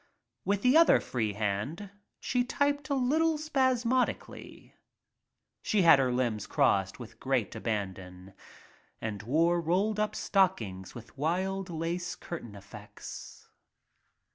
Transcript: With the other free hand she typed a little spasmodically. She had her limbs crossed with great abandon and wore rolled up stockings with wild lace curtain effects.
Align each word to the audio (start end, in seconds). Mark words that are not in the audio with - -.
With 0.45 0.63
the 0.63 0.75
other 0.75 0.99
free 0.99 1.33
hand 1.33 1.91
she 2.19 2.43
typed 2.43 2.89
a 2.89 2.95
little 2.95 3.37
spasmodically. 3.37 4.73
She 5.61 5.83
had 5.83 5.99
her 5.99 6.11
limbs 6.11 6.47
crossed 6.47 6.97
with 6.97 7.19
great 7.19 7.55
abandon 7.55 8.33
and 8.99 9.21
wore 9.21 9.61
rolled 9.61 9.99
up 9.99 10.15
stockings 10.15 10.95
with 10.95 11.15
wild 11.19 11.69
lace 11.69 12.15
curtain 12.15 12.55
effects. 12.55 13.47